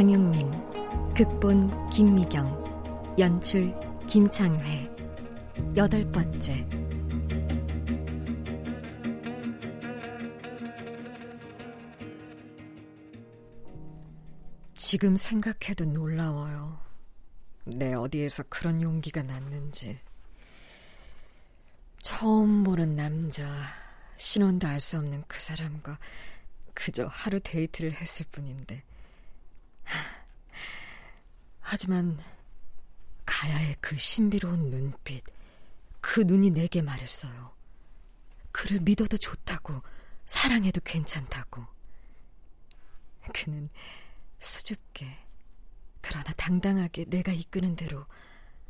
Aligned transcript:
장영민 0.00 0.50
극본 1.12 1.90
김미경 1.90 3.14
연출 3.18 3.70
김창회 4.08 4.90
여덟 5.76 6.10
번째 6.10 6.66
지금 14.72 15.16
생각해도 15.16 15.84
놀라워요. 15.84 16.80
내 17.66 17.92
어디에서 17.92 18.44
그런 18.48 18.80
용기가 18.80 19.20
났는지. 19.22 19.98
처음 21.98 22.64
보는 22.64 22.96
남자, 22.96 23.44
신혼도 24.16 24.66
알 24.66 24.80
수 24.80 24.96
없는 24.96 25.24
그 25.28 25.38
사람과 25.38 25.98
그저 26.72 27.06
하루 27.06 27.38
데이트를 27.40 27.92
했을 27.92 28.24
뿐인데. 28.32 28.82
하지만 31.72 32.18
가야의 33.24 33.76
그 33.80 33.96
신비로운 33.96 34.70
눈빛, 34.70 35.22
그 36.00 36.18
눈이 36.18 36.50
내게 36.50 36.82
말했어요. 36.82 37.52
그를 38.50 38.80
믿어도 38.80 39.16
좋다고, 39.16 39.80
사랑해도 40.26 40.80
괜찮다고. 40.80 41.64
그는 43.32 43.70
수줍게, 44.40 45.06
그러나 46.00 46.24
당당하게 46.32 47.04
내가 47.04 47.30
이끄는 47.30 47.76
대로 47.76 48.04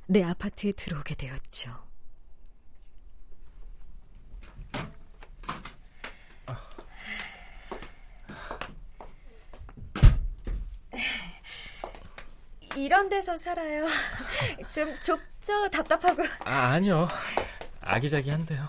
내 0.07 0.23
아파트에 0.23 0.73
들어오게 0.73 1.15
되었죠. 1.15 1.71
이런 12.85 13.09
데서 13.09 13.37
살아요. 13.37 13.87
좀 14.69 14.99
좁죠? 15.01 15.69
답답하고. 15.71 16.23
아, 16.45 16.73
아니요. 16.73 17.09
아기자기한데요. 17.81 18.69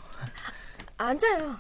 앉아요. 0.98 1.58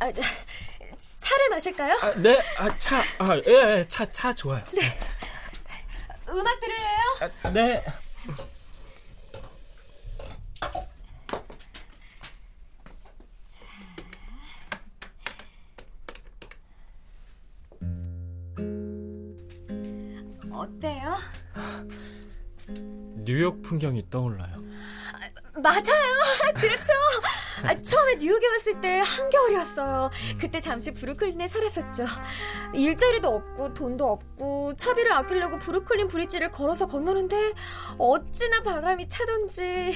아, 0.00 0.12
차를 1.18 1.48
마실까요? 1.50 1.94
아, 2.02 2.12
네, 2.16 2.38
아, 2.58 2.78
차, 2.78 2.98
아, 3.18 3.36
예, 3.46 3.78
예, 3.78 3.84
차, 3.88 4.04
차 4.12 4.32
좋아요. 4.32 4.62
네. 4.72 4.98
음악 6.28 6.60
들을래요? 6.60 6.98
아, 7.42 7.50
네. 7.52 7.84
어때요? 20.58 21.14
뉴욕 23.24 23.62
풍경이 23.62 24.10
떠올라요. 24.10 24.58
맞아요. 25.54 25.82
그렇죠. 26.54 26.92
아, 27.64 27.74
처음에 27.80 28.16
뉴욕에 28.16 28.46
왔을 28.46 28.80
때 28.80 29.00
한겨울이었어요. 29.04 30.10
그때 30.38 30.60
잠시 30.60 30.92
브루클린에 30.92 31.48
살았었죠. 31.48 32.04
일자리도 32.74 33.28
없고 33.28 33.74
돈도 33.74 34.06
없고 34.06 34.76
차비를 34.76 35.12
아끼려고 35.12 35.58
브루클린 35.58 36.08
브릿지를 36.08 36.50
걸어서 36.52 36.86
건너는데 36.86 37.54
어찌나 37.98 38.62
바람이 38.62 39.08
차던지 39.08 39.94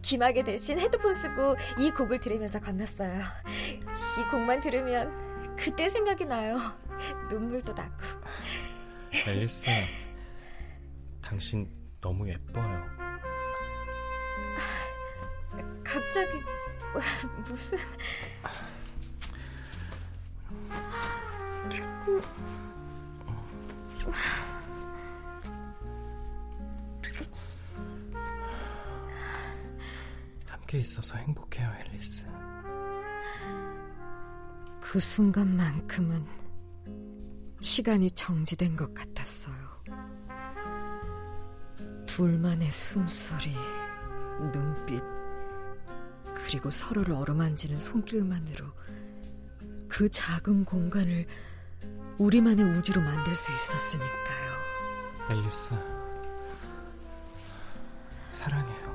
기막에 0.00 0.42
대신 0.42 0.78
헤드폰 0.78 1.12
쓰고 1.14 1.56
이 1.78 1.90
곡을 1.90 2.20
들으면서 2.20 2.60
건넜어요. 2.60 3.20
이 4.18 4.30
곡만 4.30 4.60
들으면 4.60 5.56
그때 5.56 5.88
생각이 5.90 6.24
나요. 6.24 6.56
눈물도 7.28 7.74
나고. 7.74 7.92
앨리스, 9.26 9.70
당신 11.22 11.70
너무 12.00 12.28
예뻐요. 12.28 12.84
갑자기 15.84 16.42
무슨 17.46 17.78
함께 30.74 30.78
있어서 30.78 31.16
행복해요, 31.16 31.72
앨리스. 31.86 32.26
그 34.80 34.98
순간만큼은 34.98 36.43
시간이 37.64 38.10
정지된 38.10 38.76
것 38.76 38.92
같았어요. 38.92 39.54
둘만의 42.04 42.70
숨소리, 42.70 43.54
눈빛, 44.52 45.02
그리고 46.44 46.70
서로를 46.70 47.14
어루만지는 47.14 47.78
손길만으로 47.78 48.66
그 49.88 50.10
작은 50.10 50.66
공간을 50.66 51.26
우리만의 52.18 52.66
우주로 52.66 53.00
만들 53.00 53.34
수 53.34 53.50
있었으니까요. 53.50 55.30
앨리스, 55.30 55.74
사랑해요. 58.28 58.94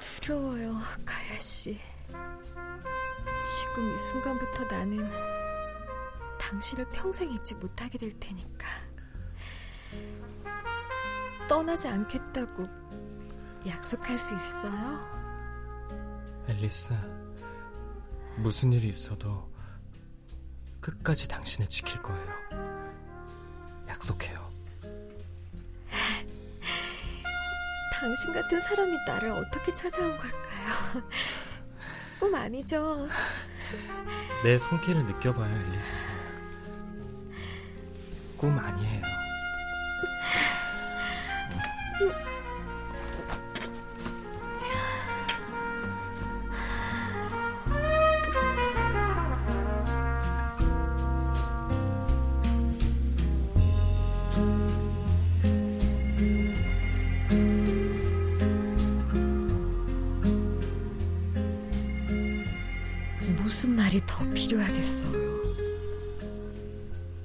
두려워요, 0.00 0.74
가야 1.04 1.38
씨. 1.38 1.78
지금 3.58 3.94
이 3.94 3.98
순간부터 3.98 4.64
나는 4.64 5.37
당신을 6.48 6.88
평생 6.90 7.30
잊지 7.30 7.54
못하게 7.56 7.98
될 7.98 8.18
테니까. 8.18 8.66
떠나지 11.46 11.88
않겠다고 11.88 12.66
약속할 13.66 14.16
수 14.16 14.34
있어요? 14.34 14.98
앨리스, 16.48 16.94
무슨 18.36 18.72
일이 18.72 18.88
있어도 18.88 19.52
끝까지 20.80 21.28
당신을 21.28 21.68
지킬 21.68 22.00
거예요. 22.00 22.32
약속해요. 23.88 24.50
당신 27.92 28.32
같은 28.32 28.58
사람이 28.60 28.96
나를 29.06 29.32
어떻게 29.32 29.74
찾아온 29.74 30.16
걸까요? 30.16 31.02
꿈 32.18 32.34
아니죠? 32.34 33.06
내 34.42 34.56
손길을 34.56 35.04
느껴봐요, 35.04 35.54
앨리스. 35.54 36.06
꿈 38.38 38.56
아니에요. 38.56 39.02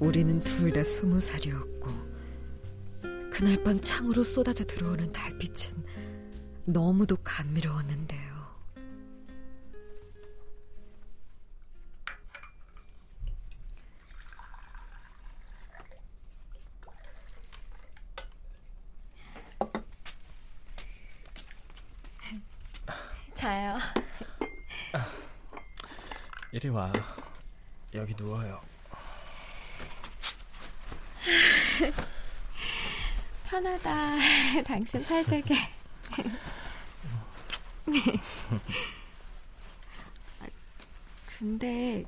우리는 0.03 0.39
둘 0.41 0.71
다 0.73 0.83
스무 0.83 1.19
살이었고, 1.19 1.87
그날 3.31 3.63
밤 3.63 3.79
창으로 3.79 4.23
쏟아져 4.23 4.65
들어오는 4.65 5.11
달빛은 5.11 5.85
너무도 6.65 7.17
감미로웠는데요. 7.23 8.33
자요. 23.33 23.77
이리 26.51 26.69
와. 26.69 26.91
여기 27.93 28.13
누워요. 28.15 28.61
편하다. 33.45 34.63
당신 34.65 35.03
팔베개. 35.03 35.53
아, 40.39 40.45
근데 41.37 42.05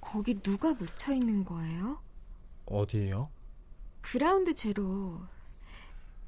거기 0.00 0.40
누가 0.42 0.72
묻혀 0.74 1.12
있는 1.12 1.44
거예요? 1.44 2.00
어디에요? 2.66 3.30
그라운드 4.00 4.54
제로 4.54 5.20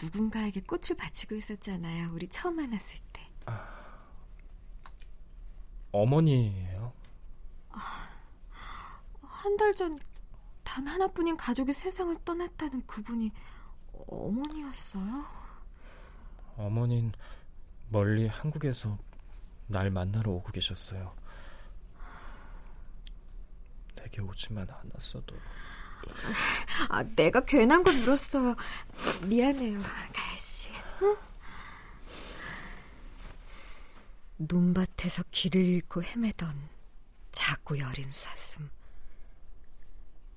누군가에게 0.03 0.61
꽃을 0.62 0.97
바치고 0.97 1.35
있었잖아요. 1.35 2.11
우리 2.12 2.29
처음 2.29 2.57
만났을 2.57 3.01
때. 3.12 3.21
어머니예요. 5.93 6.93
한 9.23 9.57
달 9.57 9.75
전 9.75 9.99
단 10.71 10.87
하나뿐인 10.87 11.37
가족이 11.37 11.73
세상을 11.73 12.15
떠났다는 12.25 12.87
그분이 12.87 13.33
어머니였어요? 14.07 15.25
어머닌 16.57 17.13
멀리 17.89 18.29
한국에서 18.29 18.97
날 19.67 19.91
만나러 19.91 20.31
오고 20.31 20.53
계셨어요. 20.53 21.13
내게 23.97 24.23
오지만 24.23 24.69
않았어도 24.71 25.35
아, 26.89 27.03
내가 27.03 27.45
괜한 27.45 27.83
걸 27.83 27.99
물었어요. 27.99 28.55
미안해요, 29.27 29.81
가야 29.83 30.37
씨. 30.37 30.71
응? 31.03 31.17
눈밭에서 34.39 35.25
길을 35.33 35.61
잃고 35.61 36.05
헤매던 36.05 36.69
작고 37.33 37.81
여린 37.81 38.13
사슴. 38.13 38.71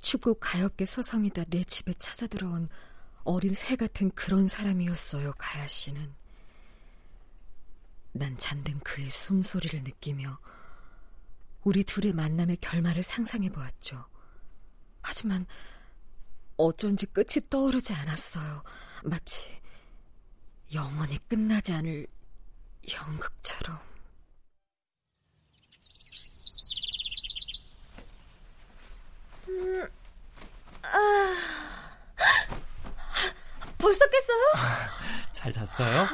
춥고 0.04 0.36
가엾게 0.36 0.86
서성이다 0.86 1.46
내 1.46 1.64
집에 1.64 1.94
찾아 1.94 2.28
들어온 2.28 2.68
어린 3.24 3.54
새 3.54 3.78
같은 3.78 4.12
그런 4.12 4.48
사람이었어요, 4.48 5.34
가야 5.38 5.66
씨는. 5.66 6.14
난 8.12 8.38
잠든 8.38 8.80
그의 8.82 9.10
숨소리를 9.10 9.82
느끼며 9.84 10.38
우리 11.64 11.86
둘의 11.86 12.12
만남의 12.14 12.58
결말을 12.58 13.02
상상해 13.02 13.50
보았죠. 13.50 14.06
하지만 15.02 15.46
어쩐지 16.58 17.06
끝이 17.06 17.40
떠오르지 17.50 17.94
않았어요. 17.94 18.62
마치 19.06 19.50
영원히 20.74 21.18
끝나지 21.30 21.72
않을 21.72 22.06
연극처럼. 22.94 23.80
음, 29.54 29.88
아, 30.82 31.36
벌써 33.78 34.06
깼어요? 34.10 34.46
잘 35.32 35.52
잤어요? 35.52 36.08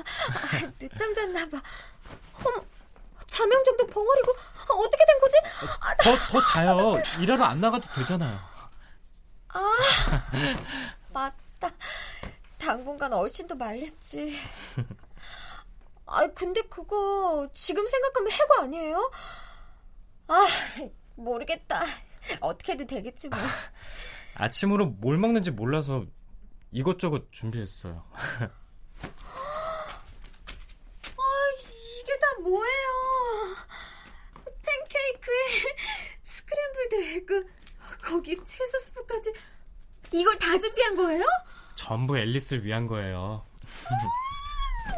늦잠 0.80 1.14
잤나 1.14 1.48
봐. 1.50 1.62
어머, 2.44 2.66
자명 3.28 3.64
정도 3.64 3.88
벙어리고 3.88 4.32
어떻게 4.78 5.06
된 5.06 5.20
거지? 5.20 5.38
아, 5.80 5.96
더, 5.98 6.16
더 6.16 6.44
자요. 6.46 7.02
일하러 7.22 7.44
안 7.46 7.62
나가도 7.62 7.88
되잖아요. 7.96 8.40
아, 9.50 9.76
맞다. 11.14 11.70
당분간 12.58 13.14
얼씬도 13.14 13.56
말렸지. 13.56 14.38
아, 16.06 16.28
근데 16.30 16.62
그거 16.64 17.48
지금 17.54 17.88
생각하면 17.88 18.32
해고 18.32 18.54
아니에요? 18.62 19.12
아, 20.28 20.46
모르겠다. 21.16 21.84
어떻게 22.42 22.74
해도 22.74 22.86
되겠지 22.86 23.30
뭐. 23.30 23.40
아침으로 24.36 24.88
뭘 24.88 25.18
먹는지 25.18 25.52
몰라서 25.52 26.06
이것저것 26.72 27.32
준비했어요. 27.32 28.04
아, 31.18 31.22
이게 31.62 32.20
다 32.20 32.42
뭐예요? 32.42 32.66
팬케이크에 34.46 35.76
스크램블드 36.24 37.16
에그, 37.18 37.48
거기 38.04 38.36
채소 38.44 38.78
수프까지 38.78 39.34
이걸 40.14 40.38
다 40.38 40.58
준비한 40.60 40.96
거예요? 40.96 41.24
전부 41.76 42.18
앨리스를 42.18 42.64
위한 42.64 42.88
거예요. 42.88 43.46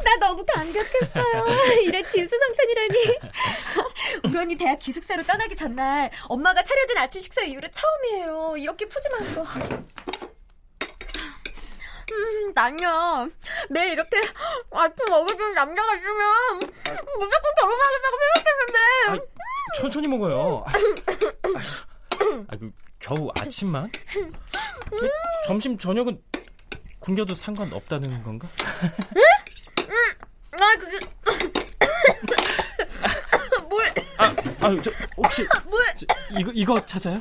나 0.04 0.16
너무 0.20 0.44
감격했어요. 0.44 1.44
이런 1.84 2.06
진수성찬이라니. 2.08 3.18
우리 4.24 4.38
언니 4.38 4.56
대학 4.56 4.78
기숙사로 4.78 5.22
떠나기 5.24 5.54
전날 5.56 6.10
엄마가 6.28 6.62
차려준 6.62 6.98
아침 6.98 7.22
식사 7.22 7.42
이후로 7.42 7.68
처음이에요. 7.70 8.56
이렇게 8.58 8.86
푸짐한 8.86 9.34
거. 9.34 9.42
음, 12.12 12.52
난요. 12.54 13.28
매일 13.70 13.92
이렇게 13.92 14.20
아침 14.70 15.04
먹어주는 15.08 15.54
남자가 15.54 15.94
있으면 15.94 16.60
무조건 17.18 17.52
결혼하겠다고 17.60 18.16
생각했는데. 18.18 18.78
아, 19.08 19.18
천천히 19.80 20.08
먹어요. 20.08 20.64
아, 20.66 20.72
아, 22.48 22.56
그, 22.56 22.70
겨우 22.98 23.30
아침만? 23.34 23.90
그, 24.90 25.08
점심 25.46 25.78
저녁은 25.78 26.22
굶겨도 27.00 27.34
상관없다는 27.34 28.22
건가? 28.22 28.48
아, 30.52 30.76
그게. 30.78 30.98
뭘. 33.68 33.92
아, 34.18 34.24
아, 34.60 34.80
저 34.82 34.90
혹시 35.16 35.44
뭘. 35.66 35.82
저, 35.96 36.06
이거 36.38 36.52
이거 36.54 36.84
찾아요? 36.86 37.20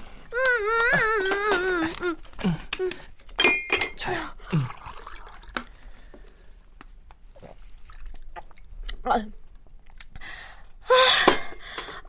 자요. 3.97 4.19
음. 4.53 4.63
아, 9.03 9.13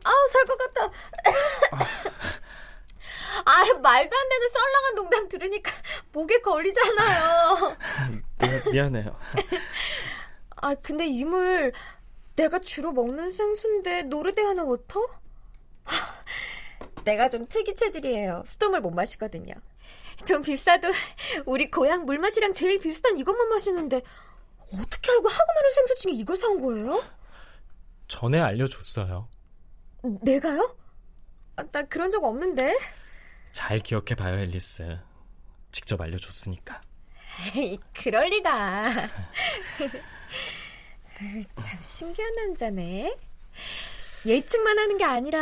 아우, 0.03 0.27
살 0.31 0.45
것 0.45 0.55
같다. 0.57 0.91
아, 3.45 3.63
말도 3.81 4.15
안 4.15 4.29
되는 4.29 4.49
썰렁한 4.49 4.95
농담 4.95 5.27
들으니까 5.29 5.71
목에 6.11 6.39
걸리잖아요. 6.41 7.77
미안, 8.39 8.61
미안해요. 8.71 9.19
아, 10.63 10.75
근데 10.75 11.05
이물 11.05 11.73
내가 12.37 12.57
주로 12.59 12.93
먹는 12.93 13.31
생수인데 13.31 14.03
노르데하나 14.03 14.63
워터? 14.63 14.97
하, 15.83 16.23
내가 17.03 17.27
좀 17.29 17.45
특이 17.47 17.75
체질이에요. 17.75 18.43
수돗물 18.45 18.79
못 18.79 18.91
마시거든요. 18.91 19.53
좀 20.25 20.41
비싸도 20.41 20.87
우리 21.45 21.69
고향 21.69 22.05
물맛이랑 22.05 22.53
제일 22.53 22.79
비슷한 22.79 23.17
이것만 23.17 23.49
마시는데 23.49 23.97
어떻게 24.73 25.11
알고 25.11 25.27
하고 25.27 25.53
많은 25.53 25.69
생수 25.75 25.95
중에 25.95 26.13
이걸 26.13 26.37
사온 26.37 26.61
거예요? 26.61 27.03
전에 28.07 28.39
알려줬어요. 28.39 29.27
내가요? 30.21 30.77
아, 31.57 31.63
나 31.73 31.83
그런 31.83 32.09
적 32.09 32.23
없는데. 32.23 32.79
잘 33.51 33.79
기억해 33.79 34.15
봐요, 34.15 34.39
앨리스. 34.39 34.97
직접 35.73 35.99
알려줬으니까. 35.99 36.79
에이, 37.57 37.79
그럴 37.93 38.29
리가. 38.29 38.89
참 41.61 41.79
신기한 41.81 42.33
남자네. 42.35 43.17
예측만 44.25 44.77
하는 44.79 44.97
게 44.97 45.03
아니라 45.03 45.39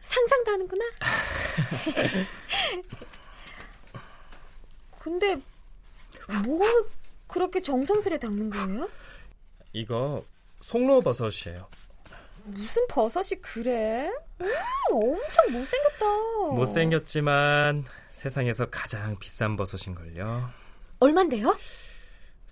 상상도 0.00 0.50
하는구나. 0.52 0.84
근데 4.98 5.36
뭘 6.44 6.84
그렇게 7.26 7.60
정성스레 7.60 8.18
닦는 8.18 8.50
거예요? 8.50 8.88
이거 9.72 10.24
송로 10.60 11.02
버섯이에요. 11.02 11.68
무슨 12.44 12.86
버섯이 12.88 13.40
그래? 13.40 14.10
음, 14.40 14.48
엄청 14.90 15.52
못생겼다. 15.52 16.06
못생겼지만 16.54 17.84
세상에서 18.10 18.66
가장 18.70 19.18
비싼 19.18 19.56
버섯인걸요. 19.56 20.50
얼만데요? 21.00 21.56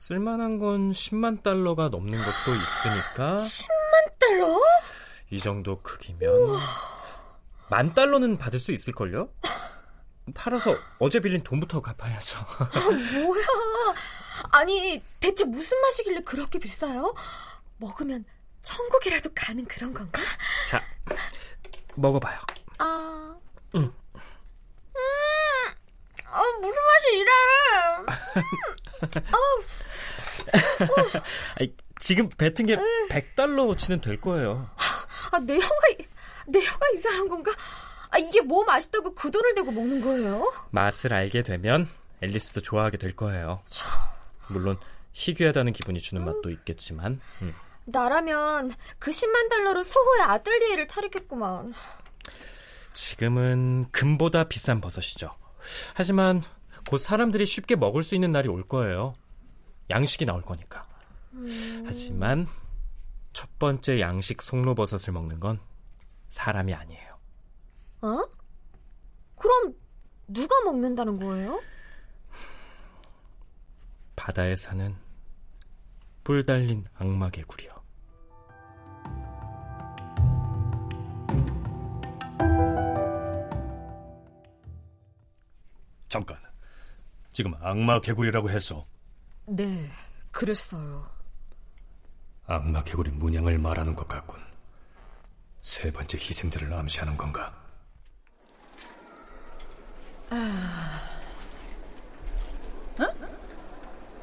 쓸만한 0.01 0.59
건 0.59 0.93
10만 0.93 1.43
달러가 1.43 1.91
넘는 1.91 2.19
것도 2.19 2.55
있으니까 2.55 3.37
10만 3.37 4.19
달러? 4.19 4.59
이 5.29 5.39
정도 5.39 5.83
크기면 5.83 6.33
만 7.69 7.93
달러는 7.93 8.39
받을 8.39 8.59
수 8.59 8.73
있을걸요? 8.73 9.31
팔아서 10.35 10.75
어제 11.01 11.21
빌린 11.21 11.43
돈부터 11.45 11.83
갚아야죠. 11.83 12.39
뭐야? 13.13 13.45
아니 14.53 15.03
대체 15.21 15.45
무슨 15.45 15.79
맛이길래 15.83 16.23
그렇게 16.23 16.59
비싸요? 16.59 17.15
먹으면 17.77 18.25
천국이라도 18.63 19.29
가는 19.35 19.67
그런 19.67 19.93
건가? 19.93 20.23
자, 20.67 20.83
먹어봐요. 21.95 22.41
아, 22.79 23.37
응. 23.75 23.81
음, 23.83 23.93
아 26.25 26.43
무슨 26.63 26.75
맛이 26.75 27.19
이래? 27.19 27.31
아 29.03 29.37
이, 31.61 31.73
지금 31.99 32.29
뱉은 32.29 32.67
게 32.67 32.77
100달러어치는 33.11 34.03
될 34.03 34.21
거예요. 34.21 34.71
아, 35.33 35.39
내 35.41 35.57
혀가 35.57 36.05
내 36.47 36.59
혀가 36.59 36.89
이상한 36.95 37.29
건가? 37.29 37.53
아, 38.11 38.19
이게 38.19 38.41
뭐 38.41 38.65
맛있다고 38.65 39.15
그 39.15 39.31
돈을 39.31 39.55
대고 39.55 39.71
먹는 39.71 40.01
거예요? 40.01 40.51
맛을 40.71 41.15
알게 41.15 41.43
되면 41.43 41.89
앨리스도 42.23 42.61
좋아하게 42.61 42.99
될 42.99 43.15
거예요. 43.15 43.63
물론 44.49 44.79
희귀하다는 45.13 45.73
기분이 45.73 46.01
주는 46.01 46.25
맛도 46.25 46.51
있겠지만 46.51 47.21
음. 47.43 47.55
나라면 47.85 48.73
그 48.99 49.11
10만 49.11 49.49
달러로 49.49 49.83
소호의 49.83 50.23
아뜰리에를 50.23 50.89
차리겠구만. 50.89 51.73
지금은 52.93 53.87
금보다 53.91 54.45
비싼 54.45 54.81
버섯이죠. 54.81 55.35
하지만 55.95 56.43
곧 56.89 56.99
사람들이 56.99 57.47
쉽게 57.47 57.77
먹을 57.77 58.03
수 58.03 58.15
있는 58.15 58.33
날이 58.33 58.49
올 58.49 58.67
거예요. 58.67 59.15
양식이 59.91 60.25
나올 60.25 60.41
거니까. 60.43 60.87
하지만 61.85 62.47
첫 63.33 63.59
번째 63.59 64.01
양식 64.01 64.43
송로버섯을 64.43 65.13
먹는 65.13 65.41
건 65.41 65.61
사람이 66.29 66.75
아니에요. 66.75 67.19
어? 68.03 68.25
그럼 69.37 69.75
누가 70.29 70.61
먹는다는 70.63 71.19
거예요? 71.19 71.61
바다에 74.17 74.55
사는 74.57 74.95
뿔 76.23 76.45
달린 76.45 76.85
악마 76.95 77.31
개구리요. 77.31 77.71
잠깐. 86.09 86.37
지금 87.33 87.55
악마 87.61 88.01
개구리라고 88.01 88.51
해서 88.51 88.85
네, 89.53 89.89
그랬어요. 90.31 91.11
악마 92.47 92.85
개구리 92.85 93.11
문양을 93.11 93.59
말하는 93.59 93.97
것 93.97 94.07
같군. 94.07 94.39
세 95.61 95.91
번째 95.91 96.19
희생자를 96.19 96.73
암시하는 96.73 97.17
건가? 97.17 97.53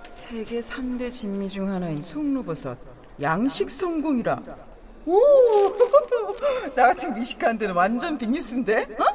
세계 0.08 0.62
3대 0.62 1.12
진미 1.12 1.50
중 1.50 1.70
하나인 1.70 2.02
송로버섯 2.02 2.78
양식 3.22 3.70
성공이라 3.70 4.42
오! 5.06 5.20
나 6.74 6.88
같은 6.88 7.14
미식가한테는 7.16 7.76
완전 7.76 8.18
빅뉴스인데? 8.18 8.84
어? 8.98 9.06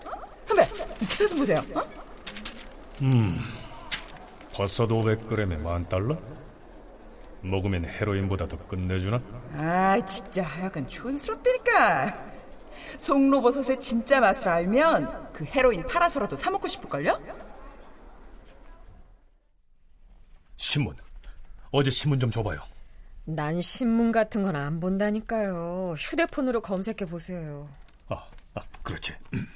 선배, 0.45 0.63
이 1.01 1.07
기사 1.07 1.27
좀 1.27 1.39
보세요. 1.39 1.61
어? 1.75 1.83
버섯 4.53 4.87
500g에 4.89 5.57
만 5.59 5.89
달러? 5.89 6.19
먹으면 7.43 7.85
헤로인보다 7.85 8.47
더 8.47 8.57
끝내주나? 8.67 9.21
아, 9.55 10.05
진짜 10.05 10.43
하여간 10.45 10.89
촌스럽다니까. 10.89 12.33
송로버섯의 12.99 13.81
진짜 13.81 14.21
맛을 14.21 14.49
알면 14.49 15.33
그 15.33 15.45
헤로인 15.45 15.87
팔아서라도 15.87 16.37
사 16.37 16.51
먹고 16.51 16.69
싶을걸요? 16.69 17.19
신문. 20.57 20.97
어제 21.71 21.91
신문 21.91 22.21
좀 22.21 22.31
줘봐요. 22.31 22.63
난 23.25 23.61
신문 23.61 24.13
같은 24.13 24.43
건 24.45 24.55
안 24.57 24.79
본다니까요. 24.81 25.95
휴대폰으로 25.99 26.61
검색해 26.61 27.07
보세요. 27.09 27.69
아, 28.09 28.25
아, 28.55 28.61
그렇지. 28.83 29.15
음. 29.35 29.47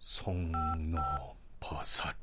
송로 0.00 0.98
버섯. 1.60 2.14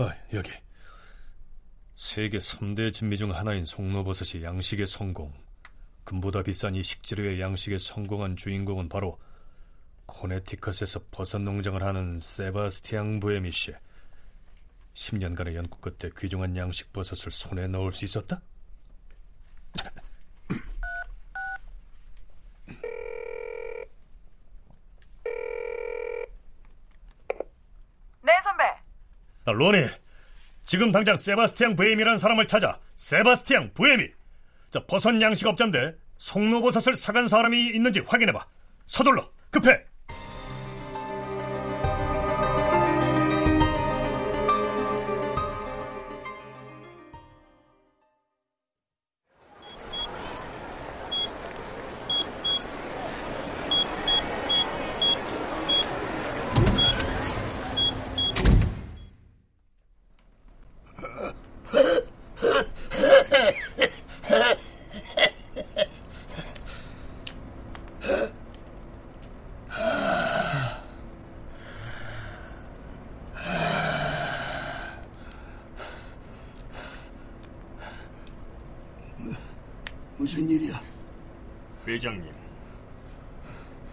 아, 0.00 0.14
여기. 0.32 0.50
세계 1.94 2.38
3대 2.38 2.90
진미 2.90 3.18
중 3.18 3.34
하나인 3.34 3.66
송로버섯이 3.66 4.42
양식의 4.42 4.86
성공. 4.86 5.30
금보다 6.04 6.42
비싼 6.42 6.74
이 6.74 6.82
식재료의 6.82 7.38
양식에 7.38 7.76
성공한 7.76 8.34
주인공은 8.34 8.88
바로 8.88 9.20
코네티컷에서 10.06 11.00
버섯 11.10 11.38
농장을 11.40 11.82
하는 11.82 12.18
세바스티앙 12.18 13.20
부에미 13.20 13.52
씨. 13.52 13.74
10년간의 14.94 15.54
연구 15.54 15.78
끝에 15.78 16.10
귀중한 16.16 16.56
양식 16.56 16.94
버섯을 16.94 17.30
손에 17.30 17.66
넣을 17.66 17.92
수 17.92 18.06
있었다? 18.06 18.40
네, 28.22 28.32
선배. 28.42 28.64
아, 28.64 29.39
로니, 29.52 29.86
지금 30.64 30.92
당장 30.92 31.16
세바스티앙 31.16 31.76
부에미라는 31.76 32.18
사람을 32.18 32.46
찾아. 32.46 32.78
세바스티앙 32.96 33.72
부에미. 33.74 34.08
저 34.70 34.86
버섯 34.86 35.20
양식업자인데 35.20 35.96
송로버섯을 36.18 36.94
사간 36.94 37.26
사람이 37.26 37.68
있는지 37.74 38.00
확인해봐. 38.00 38.46
서둘러, 38.86 39.30
급해. 39.50 39.89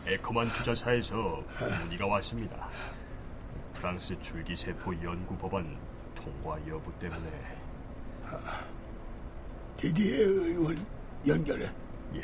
에커만 0.07 0.47
투자사에서 0.51 1.43
문의가 1.81 2.07
왔습니다. 2.07 2.69
프랑스 3.73 4.17
줄기세포 4.21 4.93
연구 5.03 5.37
법안 5.37 5.77
통과 6.15 6.57
여부 6.65 6.97
때문에 6.97 7.29
디디에 9.75 10.23
의원 10.23 10.77
연결해. 11.27 11.69
예. 12.15 12.23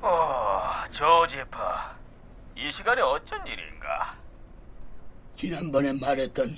어, 0.00 0.88
조지파. 0.90 1.94
이 2.56 2.72
시간에 2.72 3.02
어쩐 3.02 3.46
일인가? 3.46 4.16
지난번에 5.34 5.92
말했던 5.92 6.56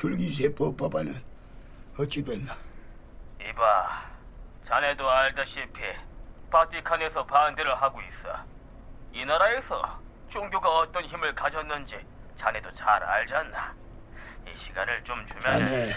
줄기세포 0.00 0.74
법안은 0.76 1.12
어찌 1.98 2.24
됐나? 2.24 2.56
이봐, 3.38 4.10
자네도 4.66 5.06
알다시피 5.06 5.78
바티칸에서 6.50 7.26
반대를 7.26 7.74
하고 7.82 8.00
있어. 8.00 8.34
이 9.12 9.26
나라에서 9.26 10.00
종교가 10.30 10.78
어떤 10.78 11.04
힘을 11.04 11.34
가졌는지 11.34 11.98
자네도 12.38 12.72
잘 12.72 13.02
알지 13.02 13.34
않나? 13.34 13.74
이 14.46 14.58
시간을 14.64 15.04
좀 15.04 15.18
주면 15.28 15.42
자네 15.42 15.92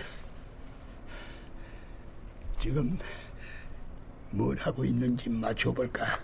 지금 2.59 2.99
뭘 4.33 4.57
하고 4.57 4.83
있는지 4.83 5.29
맞춰볼까? 5.29 6.19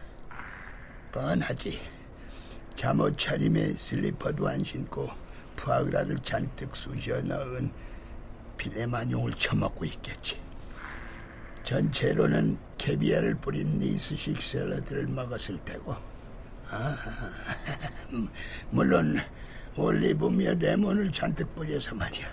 뻔하지. 1.13 1.79
잠옷 2.75 3.17
차림에 3.17 3.67
슬리퍼도 3.67 4.50
안 4.50 4.62
신고 4.65 5.09
푸아그라를 5.60 6.18
잔뜩 6.20 6.74
쑤셔 6.75 7.22
넣은 7.22 7.72
피레마뇽을 8.58 9.34
처먹고 9.34 9.86
있겠지. 9.86 10.39
전채로는 11.63 12.58
캐비아를 12.78 13.36
뿌린 13.36 13.78
니스식 13.80 14.42
샐러드를 14.42 15.08
먹었을 15.08 15.58
테고 15.66 15.96
아, 16.72 16.96
물론 18.72 19.18
올리브며 19.75 20.54
레몬을 20.56 21.12
잔뜩 21.12 21.54
뿌려서 21.56 21.94
말이야. 21.96 22.28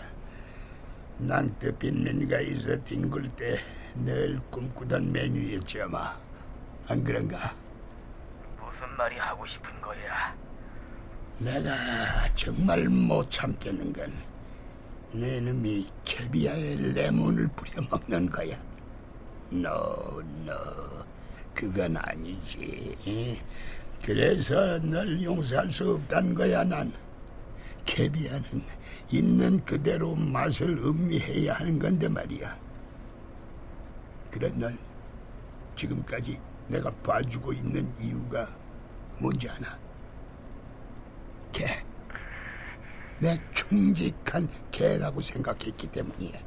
낭트 1.18 1.70
빈민가에서 1.78 2.76
뒹굴 2.84 3.28
때 3.36 3.58
늘 3.98 4.38
꿈꾸던 4.50 5.10
메뉴였지 5.10 5.80
아마. 5.80 6.14
안 6.88 7.02
그런가? 7.02 7.54
무슨 8.60 8.94
말이 8.94 9.16
하고 9.16 9.46
싶은 9.46 9.80
거야? 9.80 10.36
내가 11.38 11.74
정말 12.34 12.88
못 12.88 13.30
참겠는 13.30 13.92
건 13.92 14.36
내 15.12 15.40
놈이 15.40 15.86
캐비아에 16.04 16.76
레몬을 16.92 17.48
뿌려 17.48 17.80
먹는 17.90 18.28
거야. 18.28 18.60
No, 19.52 20.20
no. 20.44 20.54
그건 21.54 21.96
아니지. 21.96 23.38
그래서 24.04 24.78
널 24.80 25.22
용서할 25.22 25.70
수 25.70 25.94
없다는 25.94 26.34
거야, 26.34 26.64
난. 26.64 26.92
캐비아는 27.86 28.44
있는 29.12 29.64
그대로 29.64 30.14
맛을 30.16 30.70
음미해야 30.70 31.54
하는 31.54 31.78
건데 31.78 32.08
말이야. 32.08 32.58
그런 34.30 34.58
널 34.58 34.76
지금까지 35.76 36.38
내가 36.68 36.90
봐주고 36.96 37.52
있는 37.54 37.90
이유가 38.02 38.54
뭔지 39.18 39.48
아나? 39.48 39.78
개. 41.56 41.64
내 43.18 43.34
충직한 43.54 44.46
개라고 44.70 45.22
생각했기 45.22 45.86
때문이야. 45.90 46.38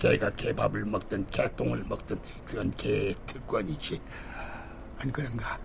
개가 0.00 0.30
개밥을 0.30 0.84
먹든 0.84 1.24
개똥을 1.28 1.84
먹든 1.88 2.20
그건 2.44 2.72
개의 2.72 3.14
특권이지. 3.24 4.00
안 4.98 5.12
그런가? 5.12 5.56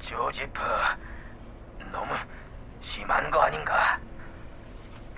조지프, 0.00 0.60
너무 1.90 2.12
심한 2.82 3.30
거 3.30 3.40
아닌가? 3.40 3.98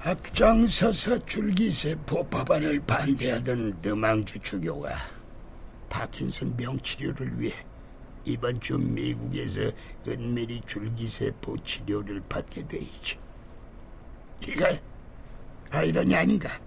앞장서서 0.04 1.18
줄기세포 1.26 2.28
법안을 2.28 2.80
반대하던 2.86 3.78
느망주 3.82 4.38
주교가 4.38 4.96
파킨슨 5.88 6.56
병 6.56 6.78
치료를 6.78 7.40
위해 7.40 7.52
이번 8.24 8.60
주 8.60 8.78
미국에서 8.78 9.70
은밀히 10.06 10.60
줄기세포 10.62 11.56
치료를 11.58 12.22
받게 12.28 12.66
돼 12.66 12.78
있지. 12.78 13.18
이가 14.46 14.76
아이러니 15.70 16.14
아닌가? 16.14 16.60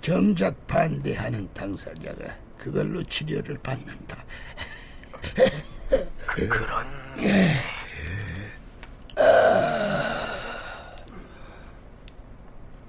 정작 0.00 0.66
반대하는 0.66 1.52
당사자가 1.52 2.36
그걸로 2.56 3.02
치료를 3.04 3.58
받는다. 3.58 4.24
그런... 6.24 6.86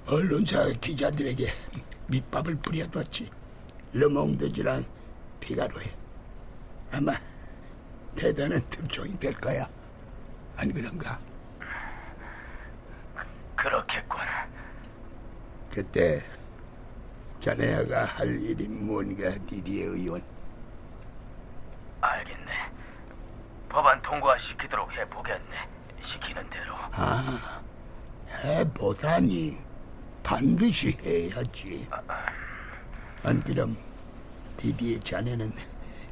언론사 0.06 0.70
기자들에게 0.82 1.48
밑밥을 2.08 2.56
뿌려뒀지. 2.56 3.30
르몽드지랑 3.94 4.86
피가로에. 5.40 5.99
아마 6.92 7.14
대단한 8.16 8.62
특종이 8.70 9.18
될 9.20 9.34
거야. 9.34 9.68
안 10.58 10.74
그런가? 10.74 11.20
그렇겠군. 13.56 14.20
그때 15.72 16.24
자네가 17.42 18.06
할 18.06 18.40
일이 18.42 18.68
뭔가 18.68 19.32
디디에 19.46 19.86
의원. 19.86 20.22
알겠네. 22.02 22.72
법안 23.70 24.02
통과시키도록 24.02 24.92
해보겠네. 24.94 25.68
시키는 26.04 26.50
대로. 26.50 26.76
아, 26.92 27.62
해보다니 28.44 29.58
반드시 30.24 30.98
해야지. 31.04 31.88
안 33.24 33.44
그럼 33.44 33.78
디디의 34.58 35.00
자네는 35.02 35.54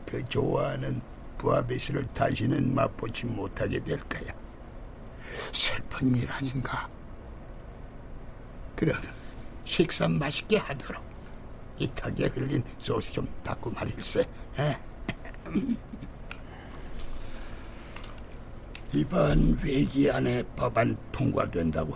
그 0.08 0.24
좋아하는 0.26 1.02
부하베스를 1.38 2.08
다시는 2.14 2.74
맛보지 2.74 3.26
못하게 3.26 3.84
될 3.84 4.00
거야. 4.08 4.34
슬픈 5.52 6.16
일 6.16 6.32
아닌가? 6.32 6.90
그럼 8.76 8.98
식사 9.66 10.08
맛있게 10.08 10.58
하도록 10.58 11.04
이 11.78 11.92
턱에 11.94 12.28
흘린 12.28 12.64
소스 12.78 13.12
좀 13.12 13.28
닦고 13.44 13.70
말일세. 13.72 14.22
에? 14.60 14.80
이번 18.94 19.60
회기 19.60 20.10
안에 20.10 20.42
법안 20.56 20.98
통과된다고 21.12 21.96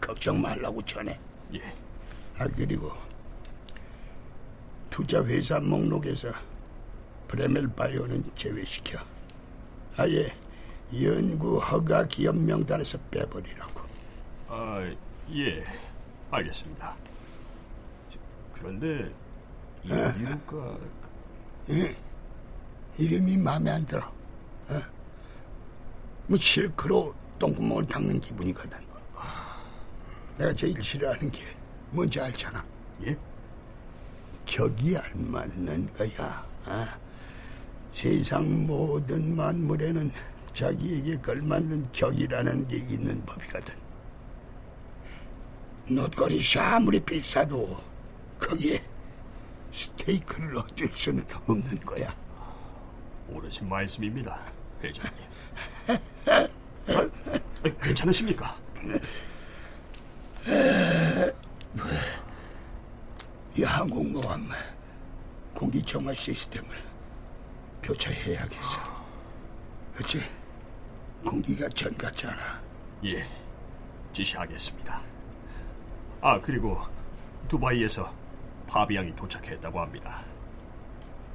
걱정 0.00 0.40
말라고 0.40 0.82
전해. 0.82 1.18
예. 1.54 1.60
아 2.38 2.46
그리고 2.46 2.92
투자 4.90 5.24
회사 5.24 5.58
목록에서 5.58 6.28
브레멜 7.28 7.66
바이오는 7.74 8.24
제외시켜. 8.36 8.98
아예 9.96 10.34
연구 11.02 11.58
허가 11.58 12.06
기업 12.06 12.36
명단에서 12.36 12.98
빼버리라고. 13.10 13.80
아, 14.48 14.94
예. 15.34 15.64
알겠습니다. 16.30 16.94
저, 18.10 18.18
그런데 18.52 19.12
이 19.84 19.88
이유가 19.88 20.78
예, 21.70 21.90
이름이 22.98 23.36
마음에 23.38 23.70
안 23.70 23.86
들어. 23.86 24.04
어? 24.68 24.80
뭐 26.28 26.38
실크로 26.38 27.14
똥구멍을 27.38 27.84
닦는 27.86 28.20
기분이거든. 28.20 28.86
내가 30.38 30.52
제일 30.54 30.80
싫어하는 30.82 31.30
게 31.30 31.44
뭔지 31.90 32.20
알잖아. 32.20 32.62
예? 33.04 33.16
격이 34.44 34.96
안 34.98 35.30
맞는 35.30 35.94
거야. 35.94 36.46
어? 36.66 36.86
세상 37.92 38.66
모든 38.66 39.34
만물에는 39.34 40.10
자기에게 40.54 41.18
걸맞는 41.18 41.92
격이라는 41.92 42.68
게 42.68 42.76
있는 42.76 43.24
법이거든. 43.24 43.74
놋거리 45.88 46.42
아무리 46.58 46.98
비싸도 47.00 47.78
거기에 48.38 48.82
스테이크를 49.72 50.56
얹을 50.56 50.90
수는 50.92 51.24
없는 51.48 51.80
거야. 51.80 52.14
오르신 53.28 53.68
말씀입니다, 53.68 54.40
회장님. 54.82 55.12
아, 56.88 57.18
괜찮으십니까? 57.82 58.56
이 63.58 63.62
항공모함 63.62 64.48
공기정화 65.54 66.14
시스템을 66.14 66.68
교체해야겠어. 67.86 68.80
어찌 70.00 70.18
공기가 71.24 71.68
전 71.68 71.96
같지 71.96 72.26
않아? 72.26 72.60
예, 73.04 73.24
지시하겠습니다. 74.12 75.00
아, 76.20 76.40
그리고 76.40 76.80
두바이에서 77.46 78.12
파비앙이 78.66 79.14
도착했다고 79.14 79.80
합니다. 79.80 80.20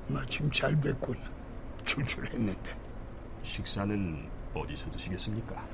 마침 0.09 0.51
잘 0.51 0.75
뵙군. 0.81 1.15
출출했는데. 1.85 2.77
식사는 3.43 4.29
어디서 4.53 4.91
드시겠습니까? 4.91 5.65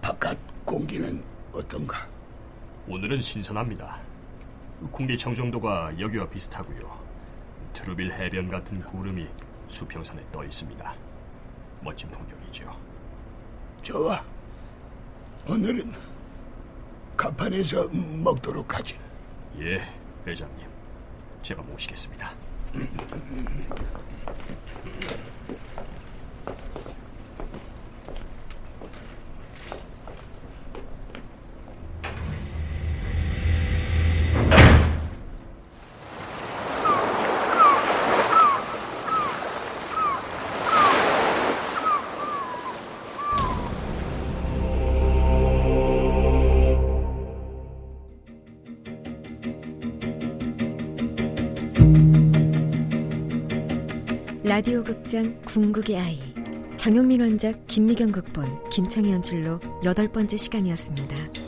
바깥 0.00 0.36
공기는 0.64 1.22
어떤가? 1.52 2.08
오늘은 2.88 3.20
신선합니다. 3.20 4.00
공기 4.90 5.16
청정도가 5.16 6.00
여기와 6.00 6.28
비슷하고요. 6.28 7.11
트루빌 7.72 8.12
해변 8.12 8.48
같은 8.48 8.82
구름이 8.84 9.28
수평선에 9.66 10.24
떠 10.30 10.44
있습니다. 10.44 10.94
멋진 11.80 12.10
풍경이죠. 12.10 12.76
좋아. 13.82 14.22
오늘은 15.48 15.92
가판에서 17.16 17.88
먹도록 18.22 18.74
하지. 18.74 18.98
예, 19.58 19.82
회장님. 20.26 20.68
제가 21.42 21.62
모시겠습니다. 21.62 22.30
라디오 54.52 54.84
극장 54.84 55.40
궁극의 55.46 55.96
아이 55.96 56.18
장영민 56.76 57.22
원작 57.22 57.66
김미경 57.68 58.12
극본 58.12 58.68
김창희 58.68 59.10
연출로 59.10 59.58
여덟 59.82 60.12
번째 60.12 60.36
시간이었습니다. 60.36 61.41